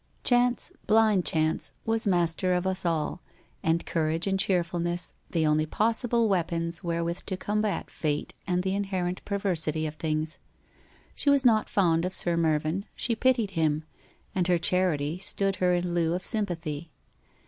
Chance, 0.23 0.71
blind 0.87 1.27
chance, 1.27 1.73
was 1.85 2.07
mas 2.07 2.33
ter 2.33 2.55
of 2.55 2.65
us 2.65 2.87
all, 2.87 3.21
and 3.61 3.85
courage 3.85 4.25
and 4.25 4.39
cheerfulness 4.39 5.13
the 5.29 5.45
only 5.45 5.67
pos 5.67 6.01
Bible 6.01 6.27
weapons 6.27 6.83
wherewith 6.83 7.19
to 7.27 7.37
combat 7.37 7.91
Fate 7.91 8.33
and 8.47 8.63
the 8.63 8.73
inherent 8.73 9.23
perversity 9.25 9.85
of 9.85 9.93
things. 9.97 10.39
She 11.13 11.29
was 11.29 11.45
not 11.45 11.69
fond 11.69 12.03
of 12.03 12.15
Sir 12.15 12.35
Mervyn, 12.35 12.85
Bhe 12.97 13.19
pitied 13.19 13.51
him, 13.51 13.83
and 14.33 14.47
her 14.47 14.57
charity 14.57 15.19
stood 15.19 15.57
her 15.57 15.75
in 15.75 15.93
lieu 15.93 16.15
of 16.15 16.25
sym 16.25 16.47
pathy. 16.47 16.89